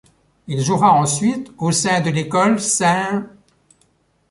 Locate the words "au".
1.59-1.71